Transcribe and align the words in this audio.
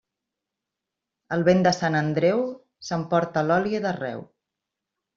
El 1.37 1.45
vent 1.51 1.61
de 1.69 1.75
Sant 1.81 1.99
Andreu 2.01 2.43
s'emporta 2.91 3.47
l'oli 3.49 3.87
d'arreu. 3.89 4.29